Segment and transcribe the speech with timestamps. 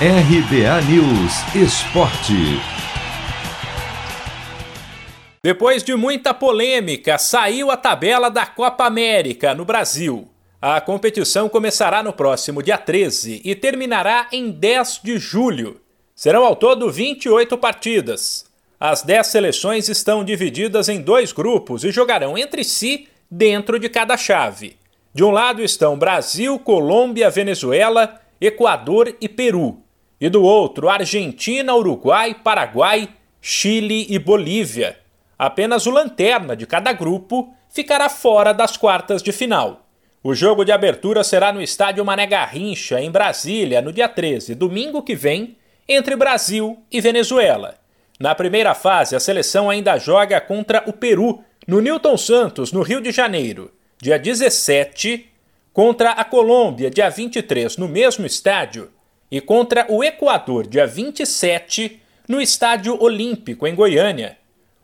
[0.00, 2.60] RBA News Esporte.
[5.40, 10.28] Depois de muita polêmica, saiu a tabela da Copa América no Brasil.
[10.60, 15.80] A competição começará no próximo dia 13 e terminará em 10 de julho.
[16.12, 18.46] Serão ao todo 28 partidas.
[18.80, 24.16] As 10 seleções estão divididas em dois grupos e jogarão entre si dentro de cada
[24.16, 24.76] chave.
[25.14, 29.83] De um lado estão Brasil, Colômbia, Venezuela, Equador e Peru
[30.20, 33.08] e do outro Argentina, Uruguai, Paraguai,
[33.40, 34.96] Chile e Bolívia.
[35.38, 39.86] Apenas o lanterna de cada grupo ficará fora das quartas de final.
[40.22, 45.02] O jogo de abertura será no estádio Mané Garrincha, em Brasília, no dia 13, domingo
[45.02, 47.74] que vem, entre Brasil e Venezuela.
[48.18, 53.00] Na primeira fase, a seleção ainda joga contra o Peru, no Newton Santos, no Rio
[53.02, 55.30] de Janeiro, dia 17,
[55.72, 58.90] contra a Colômbia, dia 23, no mesmo estádio,
[59.34, 64.38] e contra o Equador, dia 27, no Estádio Olímpico, em Goiânia.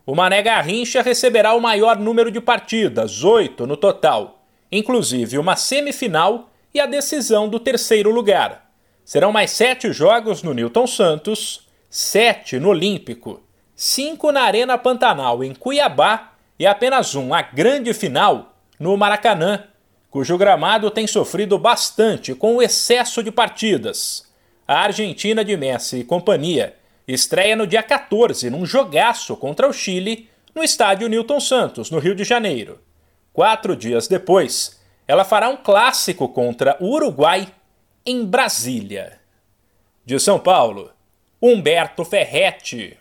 [0.05, 6.49] O Mané Garrincha receberá o maior número de partidas, oito no total, inclusive uma semifinal
[6.73, 8.69] e a decisão do terceiro lugar.
[9.05, 13.41] Serão mais sete jogos no Newton Santos, sete no Olímpico,
[13.73, 19.63] cinco na Arena Pantanal, em Cuiabá, e apenas um, a grande final, no Maracanã,
[20.09, 24.29] cujo gramado tem sofrido bastante com o excesso de partidas
[24.67, 26.75] a Argentina de Messi e companhia
[27.07, 32.15] estreia no dia 14 num jogaço contra o Chile no estádio Newton Santos, no Rio
[32.15, 32.79] de Janeiro.
[33.33, 37.47] Quatro dias depois, ela fará um clássico contra o Uruguai
[38.05, 39.19] em Brasília.
[40.05, 40.91] De São Paulo,
[41.41, 42.97] Humberto Ferretti.